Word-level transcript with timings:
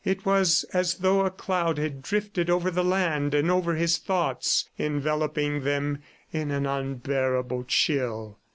It 0.03 0.25
was 0.25 0.63
as 0.73 0.95
though 0.95 1.27
a 1.27 1.29
cloud 1.29 1.77
had 1.77 2.01
drifted 2.01 2.49
over 2.49 2.71
the 2.71 2.83
land 2.83 3.35
and 3.35 3.51
over 3.51 3.75
his 3.75 3.99
thoughts, 3.99 4.67
enveloping 4.79 5.61
them 5.63 5.99
in 6.31 6.49
an 6.49 6.65
unbearable 6.65 7.65
chill. 7.65 8.39